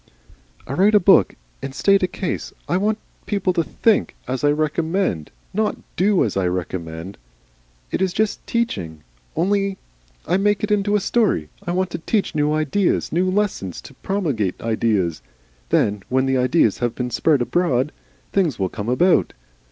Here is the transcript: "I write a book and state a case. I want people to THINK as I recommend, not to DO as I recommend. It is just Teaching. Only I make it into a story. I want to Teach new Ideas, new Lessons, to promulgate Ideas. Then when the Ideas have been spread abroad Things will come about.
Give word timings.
"I 0.65 0.73
write 0.73 0.95
a 0.95 0.99
book 0.99 1.35
and 1.61 1.75
state 1.75 2.01
a 2.01 2.07
case. 2.07 2.53
I 2.67 2.75
want 2.75 2.97
people 3.27 3.53
to 3.53 3.63
THINK 3.63 4.15
as 4.27 4.43
I 4.43 4.49
recommend, 4.49 5.29
not 5.53 5.75
to 5.75 5.81
DO 5.95 6.23
as 6.25 6.35
I 6.35 6.47
recommend. 6.47 7.19
It 7.91 8.01
is 8.01 8.11
just 8.11 8.43
Teaching. 8.47 9.03
Only 9.35 9.77
I 10.25 10.37
make 10.37 10.63
it 10.63 10.71
into 10.71 10.95
a 10.95 10.99
story. 10.99 11.49
I 11.67 11.71
want 11.73 11.91
to 11.91 11.99
Teach 11.99 12.33
new 12.33 12.51
Ideas, 12.51 13.11
new 13.11 13.29
Lessons, 13.29 13.79
to 13.81 13.93
promulgate 13.93 14.59
Ideas. 14.59 15.21
Then 15.69 16.01
when 16.09 16.25
the 16.25 16.35
Ideas 16.39 16.79
have 16.79 16.95
been 16.95 17.11
spread 17.11 17.39
abroad 17.43 17.91
Things 18.33 18.57
will 18.57 18.69
come 18.69 18.89
about. 18.89 19.33